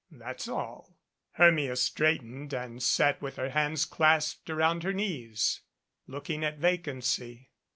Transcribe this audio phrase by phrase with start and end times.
[0.09, 0.97] That's all."
[1.33, 5.61] Hermia straightened and sat with her hands clasped around her knees,
[6.07, 7.51] looking at vacancy.